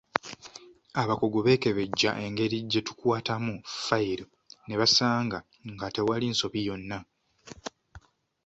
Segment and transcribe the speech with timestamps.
[1.01, 4.25] Abakugu beekebejja engeri gyetukwatamu ffayiro
[4.67, 5.37] ne basanga
[5.71, 6.97] nga tewali nsobi yonna.